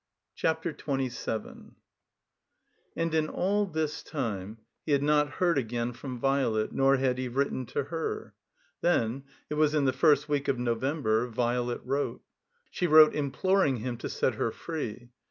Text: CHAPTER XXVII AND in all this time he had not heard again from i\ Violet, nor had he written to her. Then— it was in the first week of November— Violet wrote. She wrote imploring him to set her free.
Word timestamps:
CHAPTER 0.33 0.71
XXVII 0.75 1.73
AND 2.95 3.13
in 3.13 3.29
all 3.29 3.67
this 3.67 4.01
time 4.01 4.57
he 4.83 4.93
had 4.93 5.03
not 5.03 5.33
heard 5.33 5.59
again 5.59 5.93
from 5.93 6.15
i\ 6.15 6.19
Violet, 6.19 6.71
nor 6.73 6.97
had 6.97 7.19
he 7.19 7.27
written 7.27 7.67
to 7.67 7.83
her. 7.83 8.33
Then— 8.81 9.25
it 9.51 9.53
was 9.53 9.75
in 9.75 9.85
the 9.85 9.93
first 9.93 10.27
week 10.27 10.47
of 10.47 10.57
November— 10.57 11.27
Violet 11.27 11.81
wrote. 11.85 12.23
She 12.71 12.87
wrote 12.87 13.13
imploring 13.13 13.75
him 13.77 13.95
to 13.97 14.09
set 14.09 14.33
her 14.41 14.49
free. 14.49 15.11